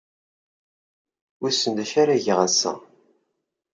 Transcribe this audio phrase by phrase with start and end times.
[1.39, 2.73] Wissen d acu ara geɣ ass-a.